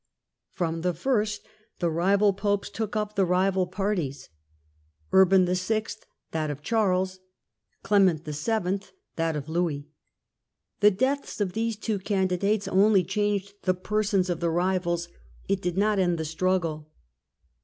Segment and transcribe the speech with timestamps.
[0.49, 1.45] From the first
[1.77, 4.29] the rival Popes took up the rival parties,
[5.11, 5.85] Urban VI.
[6.31, 7.19] that of Charles,
[7.83, 8.79] Clement VII.
[9.17, 9.89] that of Louis.
[10.79, 15.07] The deaths of these two candidates only changed the persons of the rivals,
[15.47, 16.89] it did not end the struggle.